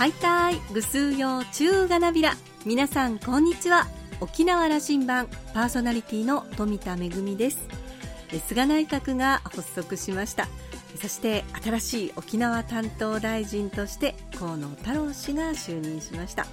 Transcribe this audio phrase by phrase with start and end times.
[0.00, 2.34] ハイタイぐすうよ中がなびら。
[2.64, 3.86] 皆さんこんにちは。
[4.22, 5.28] 沖縄羅針盤。
[5.52, 7.58] パーソナリティの富田恵です。
[8.46, 10.48] 菅内閣が発足しました。
[10.98, 16.46] そして新しい沖縄担当大臣として河野太郎氏が就任しました。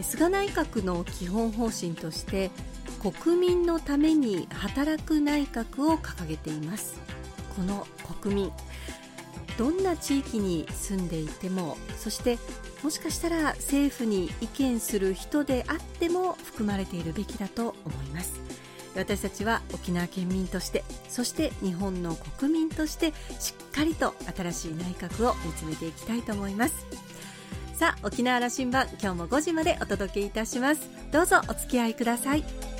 [0.00, 2.52] 菅内閣の基本方針として
[3.24, 7.00] 国民のために働く内閣を掲げています。
[7.56, 7.84] この
[8.22, 8.52] 国民。
[9.56, 12.38] どんな地域に住んでいてもそして
[12.82, 18.40] もしかしたら政府に意見する人であっても含まれているべきだと思います。
[18.94, 26.86] 私たちは沖縄県民としてそして日本の国民としてしっかりと新しい内閣を見つめていきたいと思います。
[27.74, 30.88] さあ沖縄羅針盤今日も5時までお届けいたします。
[31.10, 32.73] どうぞお付き合いください。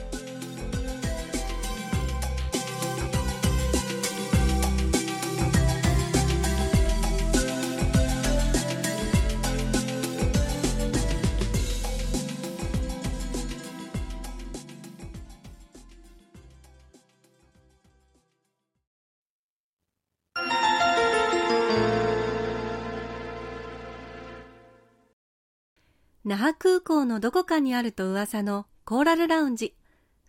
[26.85, 29.75] 港のどこかにあると噂のコーラルラウンジ。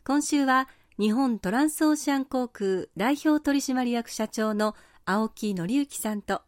[0.05, 6.41] 今週は日本トランスオーシャン航空代表取締役社長の青木則之さんと、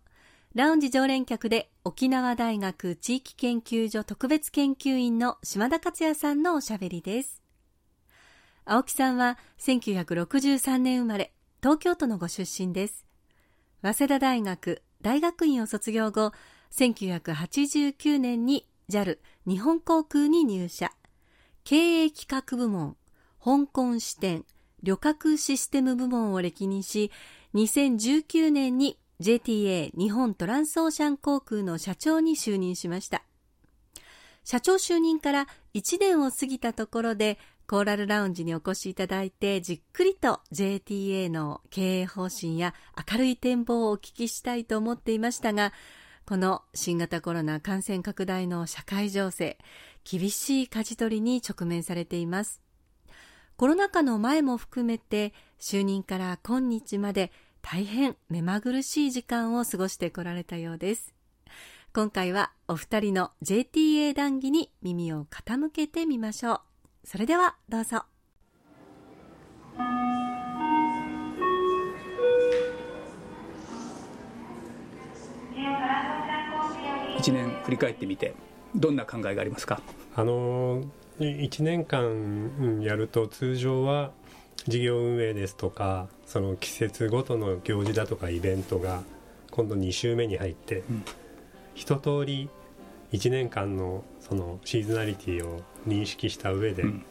[0.56, 7.44] ラウンジ常連客で沖縄大学地域研究所特別研究員の島田克也さんのおしゃべりです。
[8.64, 13.06] 青木さんは1963年生まれ、東京都のご出身です。
[13.82, 16.32] 早稲田大学大学院を卒業後、
[16.72, 20.94] 1989年に JAL 日本航空に入社。
[21.66, 22.96] 経営企画部門
[23.44, 24.46] 香港支店
[24.82, 27.12] 旅客システム部門を歴任し
[27.54, 33.24] 2019年に JTA 日本トランスオーシャン航空の社長に就任しました。
[34.46, 42.74] 社長就任から1年を過ぎたところでコーラルラウンジにお越しいただいてじっくりと JTA の経営方針や
[43.12, 45.74] 明るい展望をお聞きしたいと思っていましたが
[46.28, 49.58] この新型コロナ感染拡大の社会情勢、
[50.04, 52.62] 厳しい舵取りに直面されています。
[53.56, 61.14] コロナ禍の前も含めて、就任から今日まで大変目まぐるしい時間を過ごしてこられたようです。
[61.94, 66.62] 今回はお二人の JTA 談義に耳を傾けてみましょう。
[67.06, 68.04] それではどうぞ。
[77.18, 78.34] 1年振り返ってみて
[78.76, 79.82] どんな考えがありますか？
[80.16, 80.84] あの
[81.20, 84.12] 1年間やると通常は
[84.68, 89.02] 事業運営ですとかその季節ごとの行事だとかイベントが
[89.52, 91.06] 今度2週目に入って、うん、
[91.74, 92.50] 一通り
[93.14, 97.06] 1年間のそのシーズナリティを認識した上で、うん、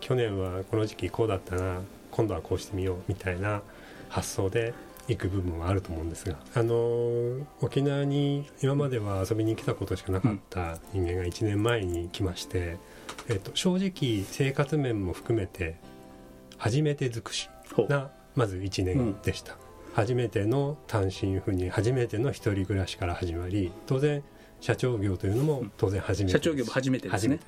[0.00, 1.80] 去年はこの時期こうだったな
[2.10, 3.62] 今度はこうしてみようみたいな
[4.08, 4.74] 発想で
[5.08, 12.76] 行く部分はあると思うんですがあの沖縄に今までは遊びに来たことしかなかった人間が1年前に来まして、
[13.28, 15.76] えっと、正直生活面も含めて
[16.58, 17.48] 初めて尽くし
[17.88, 19.58] なまず1年でした、うん、
[19.94, 24.22] 初めての単身赴任初めての一人暮らしから始まり当然
[24.60, 27.38] 社長業というのも当然初めて社長業も初めてですね。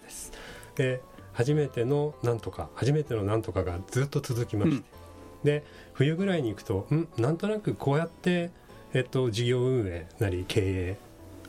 [0.77, 5.00] で初めてのなんとか初めてのなんとかがずっと続きまして、うん
[5.45, 8.51] で冬ぐらいに行くとんなんとなくこうやって、
[8.93, 10.97] えっと、事業運営なり経営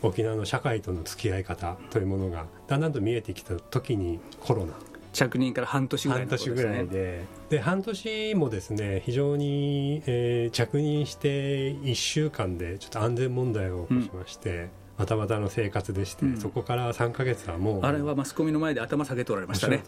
[0.01, 4.73] 沖縄の社会との付き合い方というものがだんだんと見えてきた時にコロナ。
[5.13, 7.25] 着任から半年ぐらい、ね、半年ぐらいで。
[7.49, 14.69] で半年もですね非常に、えー、着任して1週間でちょっと安全問題を起こしまして、うん
[15.01, 19.83] バタバタの生活でして、うん、そこから3か月はもうあれはマスコミの前で頭下げておられましたね。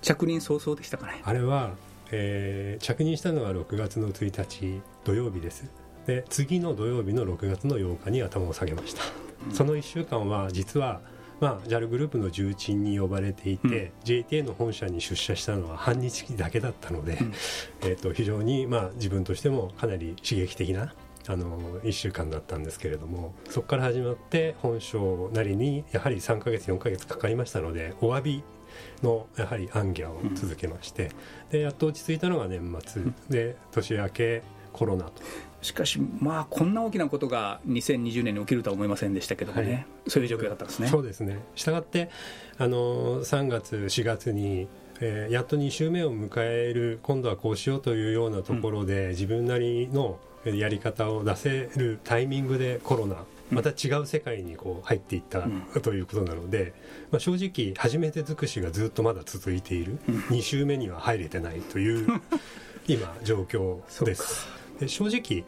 [0.00, 1.20] 着任早々でしたかね。
[1.24, 1.72] あれは
[2.10, 5.70] えー、着任したのが6月の1日土曜日です。
[6.06, 9.02] で次の土曜日の6月の8日に頭を下げました、
[9.46, 11.02] うん、その1週間は実は
[11.40, 17.32] まあ、JAL グループの重鎮に呼ばれていて、うん、JTA の本社に出社したのは半日だけだったので、うん、
[17.82, 20.94] えー、と非常に、まあ、自分としてもかなり刺激的な
[21.28, 28.42] あの1週間だったんですけれどもそこから始まって本省なりにやはり3か月4か月かかりましたのでお詫び
[29.02, 31.10] のやはり暗ャを続けまして、うん、
[31.50, 33.02] でやっと落ち着いたのが年末。
[33.28, 34.42] で年明け
[34.72, 35.22] コロナと。
[35.60, 40.88] しかし、まあ、こんな大きなことが2020年に起きるとは思いませんでしたけどもね、はい、そういう状況だったんですね。
[40.88, 41.40] そうですね。
[41.56, 42.10] したがって
[42.58, 44.68] あの3月、4月に
[45.00, 55.42] えー、やっと2週目を迎える今度はこうしようというようなところで、うん、自分なりのやり方を出せるタイミングでコロナまた違う世界にこう入っていった
[55.80, 56.74] ということなので、
[57.10, 62.06] まあ、正直初めて尽くしがずっとまだ続いている、2週目には入れてないという
[62.86, 64.46] 今状況です。
[64.80, 65.44] で正直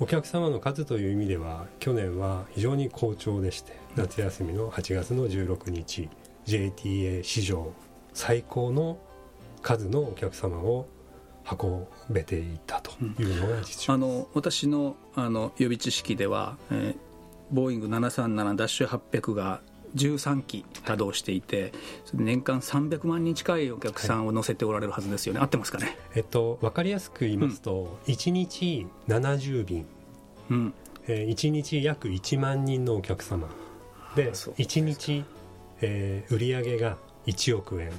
[0.00, 6.08] お客様の数という意味では去年は非常に好調でして夏休みの8月の16日
[6.46, 7.72] JTA 史上
[8.14, 8.98] 最高の
[9.60, 10.86] 数のお客様を
[11.50, 16.96] 運べていたというのが実情、うん、あの私のあの予備知識では、えー、
[17.50, 19.60] ボーイング737ダッシュ800が
[19.94, 21.72] 13機稼働していて、
[22.12, 29.86] 年間300万人近いお客さんを乗せておられるはずですよね、はい、合ってますかね、えっと、分かりやすく言いますと、うん、1日70便、
[30.50, 30.74] うん。
[31.06, 33.48] えー、1日約1万人のお客様。
[34.14, 35.24] で1日、
[35.80, 36.96] えー、売上が
[37.26, 37.92] 1億円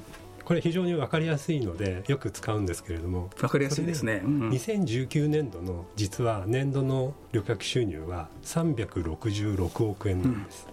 [0.50, 3.30] これ非常に分かりやすいのでよく使うんですけれども。
[3.38, 10.68] 分かりやすいですね、うん2019年度の実は年度の旅客収入は366億円なんです、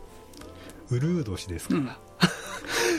[0.92, 1.98] うん、ウルー年ですから、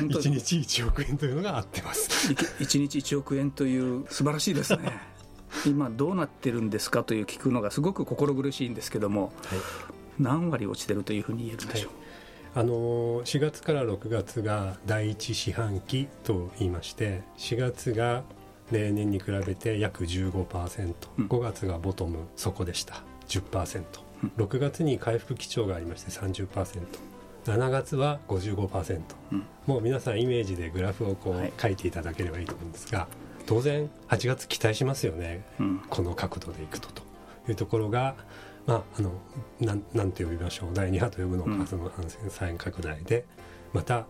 [0.02, 2.32] うん、1日1億円というのが合ってます。
[2.32, 5.00] 1日1億円という素晴らしいですね。
[5.66, 9.60] 今どうなってるんですかという聞くのがすごく心苦しいんですけども、はい、
[10.20, 12.07] 何割落ちてるというふうに言えるんでしょう、はい
[12.58, 18.24] あの4月から6月が第1四半期と言いまして4月が
[18.72, 23.04] 例年に比べて約 15%5、うん、月がボトム底でした。
[23.28, 23.84] 10%、
[24.24, 29.02] うん、6月に回復基調がありまして 30%7 月は55%、
[29.34, 33.08] うん、もう皆さんイメージでグラフをこう、はい、書いていただければいいと思うんですが
[33.46, 37.04] 当然8月期待しますよね、うん、この角度でいくとと
[37.50, 38.16] いうところが
[38.68, 39.14] まあ、あの
[39.62, 40.70] なんなんて呼びましょう。
[40.74, 43.26] 第2波と呼ぶのか、うん、その感染再拡大で
[43.74, 44.06] また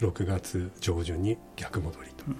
[0.00, 2.36] 6月上旬に逆戻りと、うん、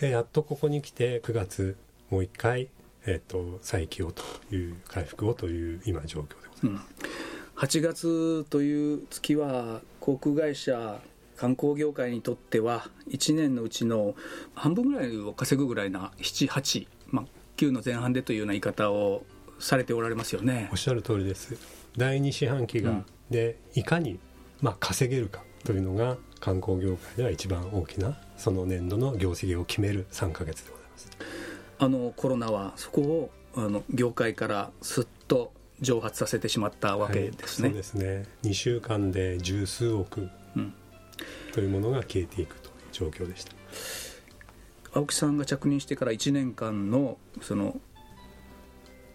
[0.00, 1.76] でやっとここに来て9月
[2.10, 2.68] もう一回、
[3.06, 4.22] えーと、再起をと
[4.54, 6.86] いう回復をという今状況でございます、
[7.56, 11.00] うん、8月という月は航空会社
[11.36, 14.14] 観光業界にとっては1年のうちの
[14.54, 17.24] 半分ぐらいを稼ぐぐらいな78、まあ、
[17.56, 19.24] 9の前半でというような言い方を
[19.58, 20.68] されておられますよね。
[20.72, 21.56] おっしゃる通りです。
[21.96, 24.18] 第2四半期が、うん、でいかに、
[24.60, 31.10] まあ、稼げるかというのが観光業界では一番大きなその年度の業績を決める3か月でございます。
[31.78, 38.24] あのコロナはそこをあの業界からすっと蒸発させてしまったわけですね、はい、そうですね。
[38.42, 40.28] 2週間で十数億
[41.52, 43.52] というものが消えていくという状況でした、
[44.92, 47.80] 青木さんが着任してから1年間のその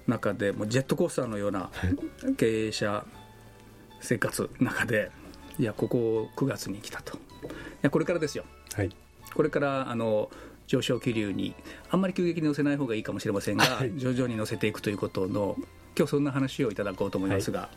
[0.10, 1.70] 中でもうジェットコースターのような
[2.38, 3.06] 経営者
[4.02, 5.12] 生活の中で
[5.58, 7.18] いやここ9月に来たと。
[7.18, 7.20] い
[7.82, 8.90] やこれからですよ、はい、
[9.34, 10.30] これからあの
[10.68, 11.56] 上昇気流に
[11.90, 15.56] あんまり急激に乗せない方がいいかもしれませんが、はい、徐々に乗せていくということの
[15.98, 17.70] 今日そんな話をいただこうと思いますが、は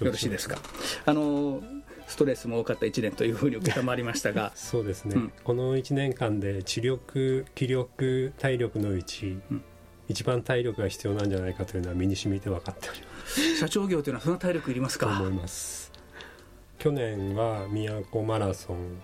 [0.00, 0.58] い、よろしいですか？
[1.04, 1.62] あの
[2.06, 9.62] ストレスも多かった1年というふうに承りましたが そうですね、うん、この1年間で知力気力体力のうち、うん
[10.08, 13.58] 一番体力が必要なんじゃないかというのは身に染みて分かっております。
[13.58, 15.06] 社長業というのはそんな体力いりますか？
[15.06, 15.92] と思います。
[16.78, 19.02] 去年は宮古マラソン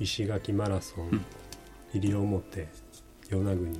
[0.00, 1.24] 石垣マラソン、うん、
[1.94, 2.68] 西表
[3.30, 3.78] 与那国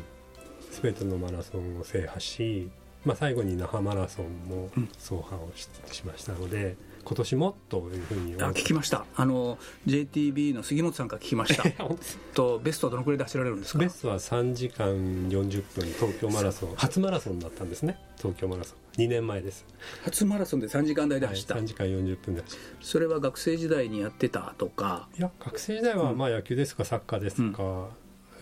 [0.82, 2.70] 全てのマラソンを制覇し、
[3.04, 9.04] まあ、最後に那覇マラソンも走破をし,、しましたので、今年もというふうにあ聞きました。
[9.14, 11.62] あの JTB の杉本さんから聞きました。
[12.34, 13.78] とベストはどのくらいで走られるんですか？
[13.78, 14.88] ベストは3時間
[15.28, 16.74] 40分東京マラソン。
[16.74, 17.96] 初マラソンだったんですね。
[18.16, 19.00] 東京マラソン。
[19.00, 19.64] 2年前です。
[20.02, 25.08] 初マラソンで3時間台で走った、はい、3時間40分で走それは学生時代にやってたとか。
[25.16, 27.88] いや学生時代はまあ野球ですとかサッカーですとか、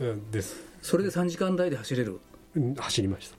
[0.00, 0.56] うん、です。
[0.80, 2.18] それで3時間台で走れる、
[2.56, 3.36] うん、走りました。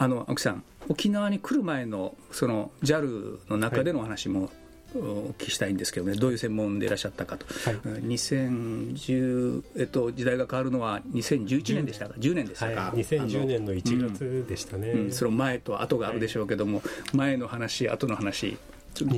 [0.00, 4.50] あの青木さん沖縄に来る前のその JAL の中でのお話も、はい
[4.94, 18.56] お聞きしたいんですけどね、どういう専門でいらっしゃったかと、はい、2010、えっと、時代が変わるのは2011年でしたか、10年でしたか、はい、2010年の1月でしたね、うんうん、その前と後があるでしょうけども、はい、前の話、後の話、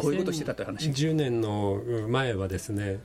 [0.00, 2.99] こういうことしてたという話10年の前はですね、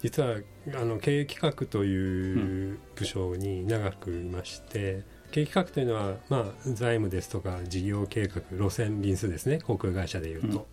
[0.00, 0.36] 実は
[0.74, 5.02] あの経営企画という部署に長くいまして、
[5.32, 10.64] 経営企画というのは、まあ、財務ですとか事業計画路線便数ですね航空会社でいうと、うん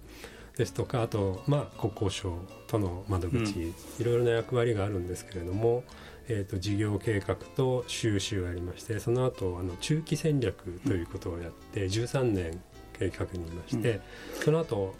[0.57, 5.83] ですとかあと、まあ、国交省との窓口、うん、いろいろな役割があるんですけれども、
[6.27, 12.61] えーと、事業計画と収集がありましてその後あの中期戦略ということをやって、うん、13年
[12.97, 14.01] 計画にいまして、
[14.37, 14.93] うん、その後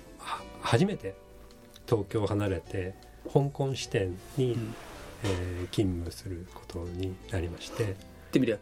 [0.62, 1.16] 初めて
[1.86, 2.96] 東京を離れて
[3.32, 4.76] 香港支店に、うん、
[5.24, 8.12] えー、勤務することになりまして。
[8.32, 8.58] ってみりゃ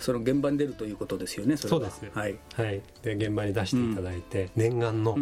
[0.00, 2.04] その現場に出るということですよねそうです。
[2.12, 5.16] はい、はい、で現場に出していただいて、念願の、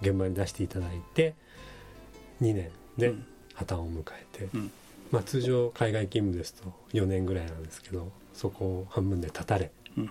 [0.00, 1.34] 現場に出していただいて
[2.40, 3.26] 2年でうん。
[3.54, 4.70] 破綻を迎えて、うん。
[5.10, 10.10] まあ、通常海外勤務ですと4年ぐらいなんですけどそこを半分で断たれうん。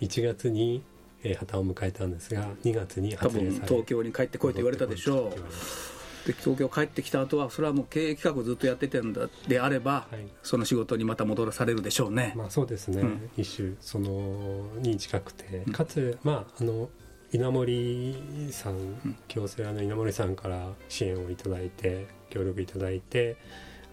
[0.00, 0.82] 1月に、
[1.24, 6.26] えー破綻を迎えたんですが2月に発令され東京に帰ってこいと言われたでしょう。
[6.26, 10.26] で東京帰ってきた後はそれはもう経営企画をずっとやっててんだであれば、たはい。
[10.42, 13.30] その仕事にまた戻らされるでしょうね、まあそうですね、うん。
[13.36, 15.72] 一種そのに近くてうん。
[15.72, 16.88] かつまああの
[17.32, 18.16] 稲森
[18.50, 19.16] さんん。
[19.28, 23.36] 京セラの稲森さんから支援をいただいて協力いただいて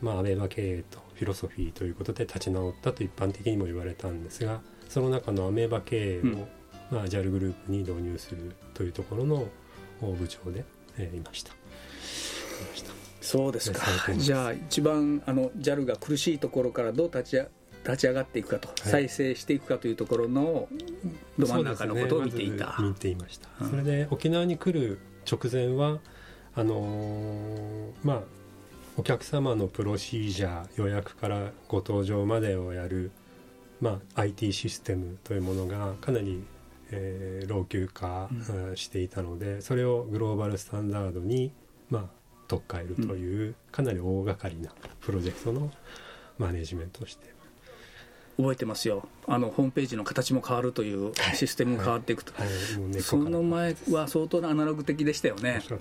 [0.01, 6.47] まあアベマ経営とフィロソフィーということで立ち直ったと一般的にも言われたんですがその中のアメーバ経営を、うん。
[6.91, 9.47] まあ、JAL グループに導入するというところの
[10.01, 10.63] 部長で、
[10.97, 11.53] えーいました。
[13.21, 13.81] そうですか。
[14.15, 17.47] じゃあ一番あの JAL が苦しいところからどう立ちあ
[17.83, 18.77] 立ち上がっていくかと、はい。
[19.07, 20.67] 再生していくかというところの
[21.37, 23.69] ど真ん中のことを見ていた、ねまず見ていました、うん。
[23.69, 24.99] それで沖縄に来る
[25.29, 25.99] 直前は
[26.55, 28.21] あのーまあ
[28.95, 33.09] お客様のプロシージャー予約からご搭乗までをやる、
[33.81, 36.43] まあ、IT システムというものがかなり、
[36.91, 38.67] えー老朽化、うん。
[38.69, 41.51] うんしていたのでそれをグローバルスタンダードに、
[41.89, 42.05] まあ、
[42.47, 44.71] 取っ換えるという、かなり大掛かりな
[45.01, 45.71] プロジェクトの
[46.37, 47.32] マネジメントをして
[48.37, 49.07] 覚えてますよ。
[49.27, 52.33] あのホームページの形も変わるというシステムが変わっていくと、
[53.01, 55.61] その前は相当なアナログ的でしたよね。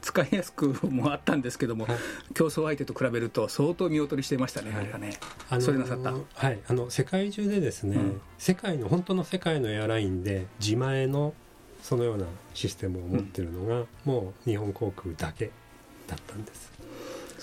[0.00, 1.98] 使いやすくもあったんですけども、はい。
[2.32, 4.80] 競争相手と比べると相当見劣りしてましたね、はい。
[4.82, 5.18] あれがね。
[5.50, 6.12] あのーそれなさった。
[6.12, 6.60] はい。
[6.68, 8.20] あの世界中でですね、うん。
[8.38, 11.34] 世界の本当の世界のエアラインで自前の
[11.82, 15.50] そのようなシステムを持ってるのが、もう日本航空だけ
[16.06, 16.70] だったんです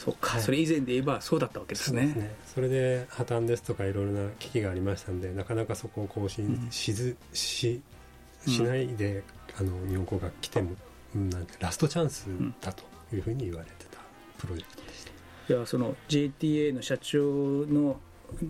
[0.05, 0.41] そうか、はい。
[0.41, 2.35] それ以前で言えばそうだったわけですね。
[2.53, 7.81] それで破綻ですとかいろいろな危機がありましたんでなかなかそこを更新うんしず、し
[8.45, 9.23] しないで、
[9.59, 10.71] あの日本航空が来ても、
[11.15, 12.27] うんなんてラストチャンス
[12.61, 12.83] だと
[13.13, 13.97] いうふうに言われてた
[14.37, 15.05] プロジェクトでし
[15.47, 17.99] た、いやその JTA の社長の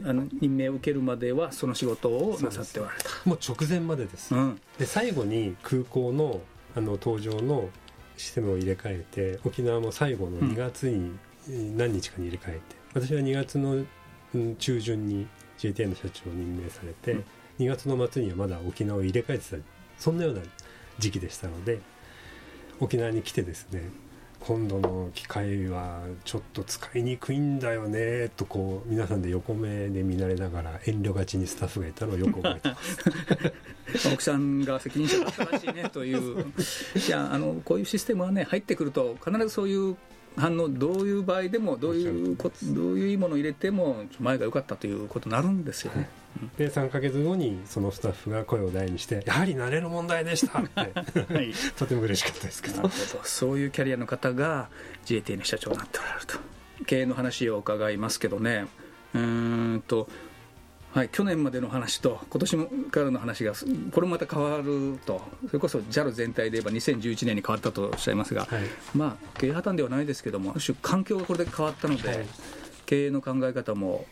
[0.04, 3.10] あの任命を受けるまではその仕事をなさっておられた。
[3.26, 4.60] もう直前までです、うん。
[4.78, 6.42] で最後に空港の
[6.76, 7.70] あの搭乗の
[8.18, 11.12] システムを入れ替えて沖縄も最後の2月にえー
[11.48, 12.62] 何日かに入れ替えて、
[12.94, 13.84] 私は2月の
[14.34, 17.26] うん中旬に JTA の社長に任命されて、うん。
[17.60, 19.58] 2月の末にはまだ沖縄を入れ替えてた
[19.98, 20.42] そんなような
[21.00, 21.80] 時期でしたので
[22.80, 23.90] 沖縄に来てですね
[24.42, 32.78] 今度の機会はちょっと使いにくいんだよねとこう皆さんで横目で見慣れながら遠慮がちにスタッフがいたのをよく覚えてま
[33.96, 34.10] す。
[34.14, 36.46] 奥さんが責任者だったらしいねという。
[37.08, 39.96] いやあのこういうシステムはね入ってくると必ずそういう
[40.38, 46.10] 反応どういう場合でもどういうこどういういいものを入れても前が良かったということになるんですよね、
[46.58, 50.80] で3ヶ月後にそのスタッフが声を大にして「やはり慣れる問題でした」って。
[50.80, 51.54] はい。
[51.78, 52.90] とても嬉しかったですけど。
[53.24, 54.70] そういうキャリアの方が
[55.06, 56.38] JTA の社長になっておられると。
[56.86, 58.68] 経営の話を伺いますけどね。
[59.14, 60.10] うーんと
[60.96, 62.58] はい、去年までの話と今年
[62.90, 63.52] からの話が
[63.92, 65.22] これまた変わると。
[65.48, 68.62] それこそ JAL 全体で言えば2011年に変わったとおっしゃいますが、はい。
[68.96, 72.26] まあ経営破綻ではないですけどもある種環境がこれで変わったので、はい。
[72.86, 74.06] 経営の考え方も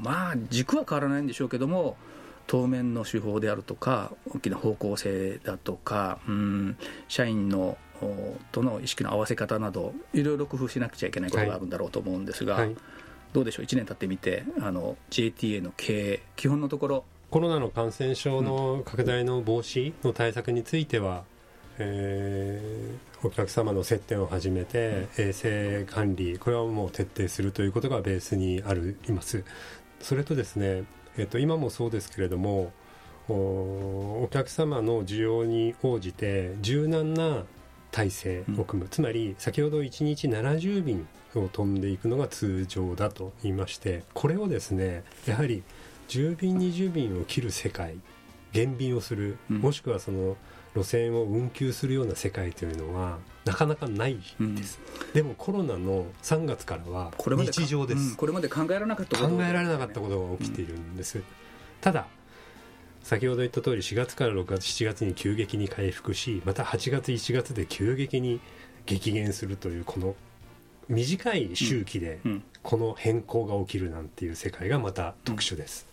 [0.00, 1.98] まあ軸は変わらないんでしょうけども
[2.46, 12.74] 当面の手法であるとか大きな方向性だとかうん社員のおとの意識の合わせ方などいろいろ工夫しなくちゃいけないことがあるんだろうと思うんですが、はい
[13.32, 17.04] どうでしょう？1年経ってみてあの JTA の経営基本のところ。
[17.30, 21.24] コロナの感染症の拡大の防止の対策については、
[21.78, 29.44] えーお客様の接点をはじめて衛生管理これはもう徹底するということがベースにあるいます。
[30.00, 30.82] それとですね、
[31.16, 32.72] えっと今もそうですけれども
[33.28, 33.32] お
[34.24, 37.44] お客様の需要に応じて柔軟な
[37.92, 41.06] 体制を組む、つまり先ほど1日70便
[41.40, 45.62] を飛んでいくのが通常だと言いましてこれをですねやはり
[46.08, 47.96] 10便20便を切る世界
[48.52, 49.58] 減便をする、うん。
[49.58, 50.36] もしくはその
[50.74, 54.78] 路線を運休するような世界というのはなかなかないです、
[55.12, 58.16] でもコロナの3月からは日常です、うん。
[58.16, 61.22] これまで考えられなかったこと考えられなかったことが起きているんです、
[61.80, 62.06] ただ
[63.02, 68.40] 先ほど言った通り4月から6月7月に急激に回復しまた8月1月で急激に
[68.86, 70.14] 激減するというこの
[70.88, 72.44] 短い周期でうん。
[72.62, 75.86] この変更が起きるなんていう世界がまた特殊です、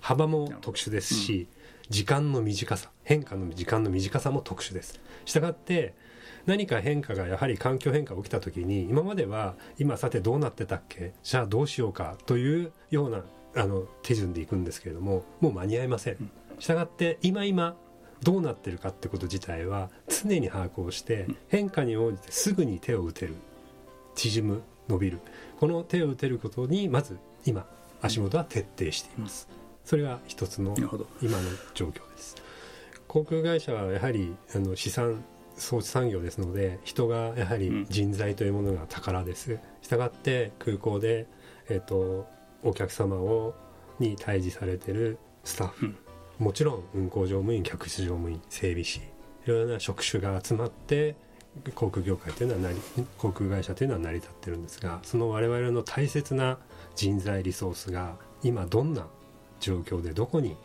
[0.00, 1.48] 幅も特殊ですし、
[1.88, 5.00] 時間の短さ変化の時間の短さも特殊です。
[5.24, 5.94] したがって
[6.46, 13.22] 何か変化がやはり環境変化が起きた時に今までは今さてどうなってたっけじゃあどうしようかというような
[13.54, 16.30] あの手順でいくんですけれどももう間に合いません。
[16.58, 17.76] したがって今今
[18.22, 23.34] どうなってるかってこと自体は常に把握をして変化に応じてすぐに手を打てる
[24.14, 25.20] 縮む伸びる。
[25.58, 27.66] この手を打てることにまず今
[28.00, 29.48] 足元は徹底しています、
[29.84, 30.74] それが一つの
[31.20, 32.36] 今の状況です。
[33.08, 35.22] 航空会社はやはりあの資産
[35.56, 41.26] 装置産業ですので人がやはり人材というものが宝です、したがって空港で、
[41.68, 42.26] えっと
[42.62, 43.54] お客様を
[43.98, 45.96] に対峙されてるスタッフ、うん。
[46.38, 49.02] もちろん運航乗務員客室乗務員整備士い
[49.46, 51.14] ろいろな職種が集まって
[51.74, 56.58] 航空業界というのは成り航空会社というのは成り立ってるんですがその我々の大切な
[56.94, 59.06] 人材リソースが今どんな
[59.60, 60.56] 状況でどこに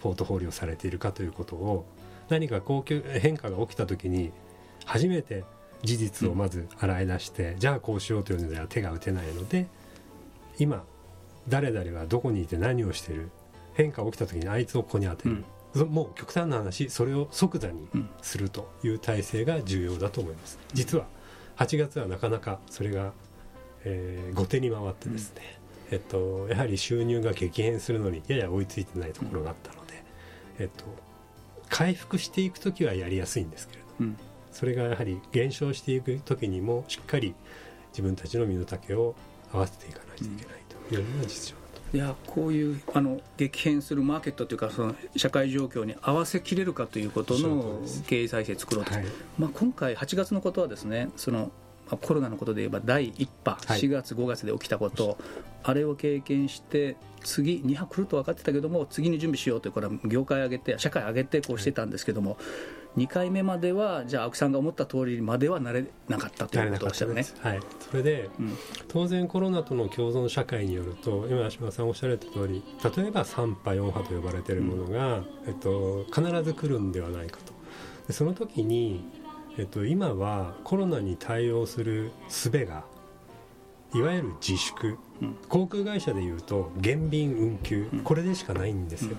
[0.00, 1.86] ポートフォリオされているかということを
[2.28, 4.32] 何か高級変化が起きた時に
[4.84, 5.44] 初めて
[5.82, 9.66] 事実をまず洗い出して、じゃあこうしようというのでは手が打てないので
[10.58, 10.84] 今
[11.48, 13.30] 誰々はどこにいて何をしてる
[13.74, 20.58] 変化が起きた時にあいつをここに当てる、そもう極端な話それを即座にうんするという体制が重要だと思います。
[20.72, 21.06] 実は
[21.56, 23.12] 8月はなかなかそれが、
[23.84, 25.58] えー後手に回ってですね、
[25.90, 30.02] えっと、やはり収入が激変するのにやや追いついてないところがあったので、
[30.58, 30.84] えっと、
[31.68, 34.16] 回復していく時はやりやすいんですけれどうん。
[34.52, 37.34] それがやはり減少していく時にもしっかり
[37.92, 39.14] 自分たちの身の丈を
[39.52, 41.61] 合わせていかないといけないというのが実情
[41.94, 49.04] いやこういうあの激変するマーケットというかその社会状況に合わせきれるかということの経営再生作ろうと、はい。
[49.38, 51.50] まあ、今回8月のことはですねその
[51.90, 53.80] まあコロナのことで言えば第1波、はい。
[53.80, 55.18] 4月5月で起きたこと
[55.62, 62.38] あれを経験して次2波来ると分かってたけども次に準備しようというこれは業界上げて社会上げてこうしてたんですけども、
[62.96, 67.24] 2回目まではじゃあ青木さんが思った通りまではなれなかったということをおっしゃるね。
[67.40, 68.56] はい、それでうん。
[68.88, 72.62] 当然コロナとの共存社会によると今島田さんおっしゃられた通り
[72.96, 77.52] 例えば3波4波と呼ばれているものが、えっと、必ず来るんではないかと。
[78.08, 79.04] でその時に、
[79.56, 82.84] えっと、今はコロナに対応する術が
[83.94, 85.36] いわゆる自粛、うん。
[85.48, 88.00] 航空会社でいうと減便運休、うん。
[88.00, 89.16] これでしかないんですよ、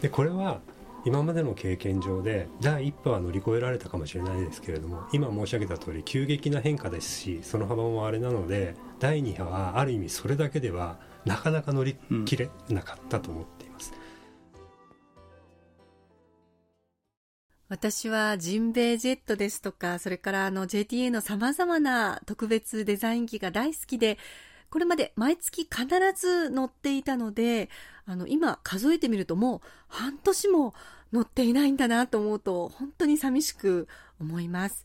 [0.00, 0.60] でこれは
[1.04, 13.92] 今までの経験上で第一波は乗り越えられたかもしれないですけれども今申し上げた通り急激な変化ですしその幅もあれなので第2波はある意味それだけではなかなか乗り切れなかったと思っています、
[17.68, 24.18] 私はジンベエジェットですとか、それからあの JTA の様々な特別デザイン機が大好きで、
[24.68, 27.70] これまで毎月必ず乗っていたので、
[28.06, 30.74] あの今数えてみるともう半年も
[31.12, 33.88] 乗っていないんだなと思うと本当に寂しく
[34.20, 34.84] 思います。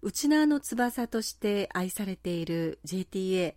[0.00, 3.54] 内縄の翼として愛されている JTA。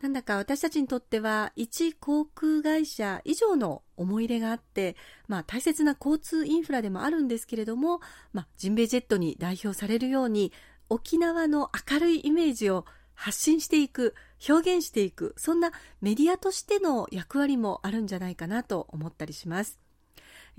[0.00, 4.96] なんだか私たちにとっては一航空会社以上の思い入れがあって、
[5.28, 8.00] まあ大切な交通インフラでもあるんですけれども、
[8.32, 10.52] まあジンベエジェットに代表されるように
[10.88, 12.84] 沖縄の明るいイメージを
[13.14, 14.14] 発信していく、
[14.48, 19.78] 表現していく、そんなメディアとしての役割もあるんじゃないかなと思ったりします。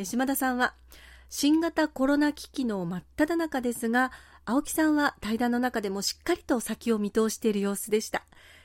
[0.04, 0.74] 島田さんは
[1.30, 4.12] 新型コロナ危機の真っ只中ですが、
[4.46, 8.24] 青木さんは対談の中でもしっかりと先を見通している様子でした。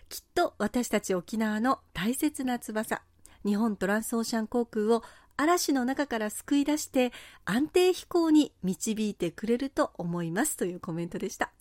[0.08, 3.02] きっと私たち沖縄の大切な翼、
[3.44, 5.02] 日本トランスオーシャン航空を
[5.36, 7.12] 嵐の中から救い出して
[7.44, 11.52] 安定飛行に導いてくれると思いますというコメントでした。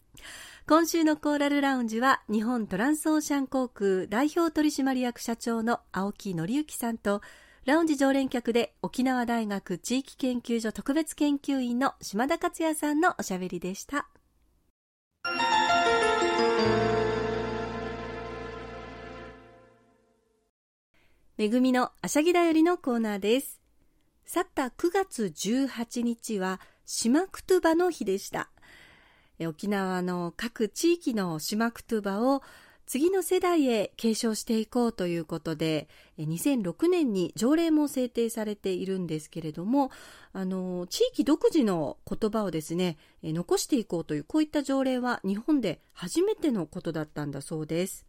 [0.67, 7.21] 今週のコーラルラウンジは日本トランスオーシャン航空代表取締役社長の青木則之さんと
[7.65, 14.07] ラウンジ常連客で沖縄大学地域研究所特別研究員の島田克也さんのおしゃべりでした。
[21.37, 23.61] めぐみのあしゃぎだよりのコーナーです。
[24.25, 28.49] 去った9月18日は島クトゥバの日でした。
[29.45, 32.41] 沖縄の各地域の島クトゥバを
[32.87, 39.91] 次の世代へ継承していこうということで、2006年に条例も制定されているんですけれども、
[40.31, 48.05] あの、地域独自の言葉をですね、残していこうという、こういった条例は日本で初めてのことだったんだそうです。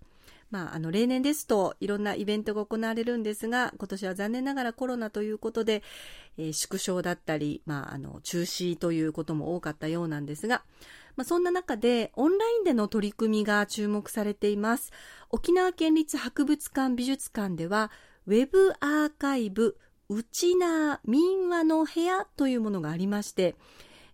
[0.50, 5.82] まあ、あの例年ですといろんなイベントが行われるんですが今年は残念ながらコロナということで、
[6.38, 10.62] えー縮小だったり、まあ、あの中止ということも多かったようなんですが、
[11.18, 14.92] まあ、そんな中でオンラインでの取り組みが注目されています。
[15.30, 17.90] 沖縄県立博物館美術館では
[18.28, 19.76] ウェブアーカイブ
[20.08, 23.56] ウチナー民話の部屋というものがありまして、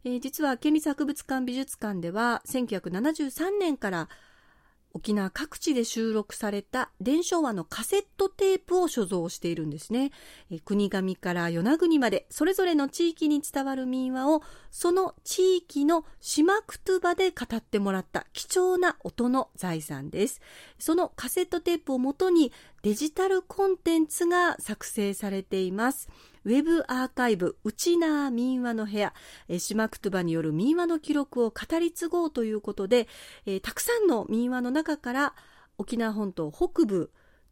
[0.05, 4.09] えー実は県立博物館美術館では1973年から
[4.95, 10.13] 沖縄各地で収録された伝承話のカセットテープを所蔵しているんですね。
[10.65, 20.41] 国神から与那国までそれぞれの地域に伝わる民話をその地域の島クトゥバで語ってもらった貴重な音の財産です。
[20.79, 22.53] そのカセットテープをもとに
[22.83, 26.09] デジタルコンテンツが作成されています。
[26.45, 29.15] ウェブアーカイブ、うちな民話の部屋、
[29.49, 33.09] えー、島クトゥバによる民話の記録を語り継ごうということで、
[33.47, 35.35] えー、たくさんの民話の中から
[35.79, 37.11] 沖縄本島北部、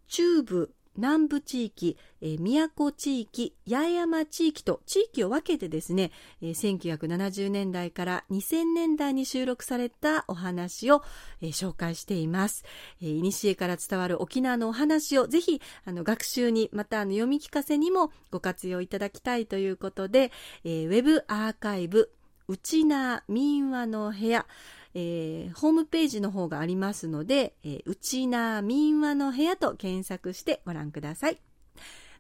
[0.09, 11.03] 中部、南部地域、えー、宮古地域、八重山地域と地域を分けてですね、えー、1970年代から2000年代に収録されたお話を、
[11.41, 12.65] えー、紹介しています。
[13.01, 20.31] えー、古から伝わる沖縄のお話をぜひあの学習にまたあの読み聞かせにもご活用いただきたいということで、
[20.65, 22.11] えー、ウェブアーカイブ、
[22.49, 24.47] うちな民話の部屋、
[24.95, 31.39] えー、ホームページの方がありますので、えー、うちな民話の部屋と検索してご覧ください。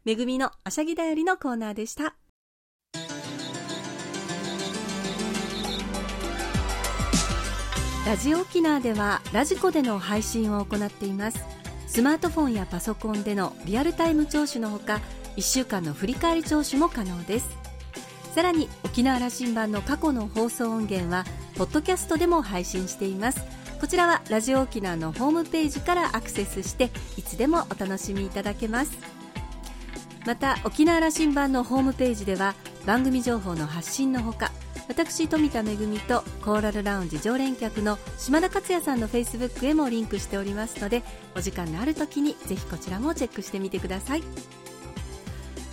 [0.04, 2.16] めぐみのあしゃぎだよりのコーナーでした。
[8.04, 11.38] ラジオ沖縄ではラジコでの配信を行っています。
[11.86, 15.00] スマートフォンやパソコンでのリアルタイム聴取のほか、
[15.36, 17.61] 1週間の振り返り聴取も可能です。
[18.34, 21.24] さらに沖縄羅針盤の過去の放送音源は
[21.56, 23.42] ポッドキャストでも配信しています。
[23.78, 28.96] こちらはラジオ沖縄のホームページからアクセスしていつでもお楽しみいただけます。
[30.24, 32.54] また沖縄羅針盤のホームページでは
[32.86, 34.50] 番組情報の発信のほか
[34.88, 35.64] 私富田恵
[36.06, 41.02] とコーラルラウンジ常連客の島田克也さんのフェイスブックへもリンクしておりますので
[41.36, 44.22] お時間のある時にぜひこちらもチェックしてみてください。